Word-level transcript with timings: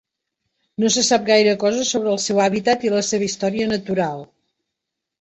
No 0.83 0.89
se 0.95 1.03
sap 1.09 1.27
gaire 1.27 1.53
cosa 1.65 1.85
sobre 1.91 2.11
el 2.15 2.19
seu 2.25 2.43
hàbitat 2.49 2.89
i 2.91 2.95
la 2.97 3.05
seva 3.13 3.31
història 3.31 3.73
natural. 3.77 4.29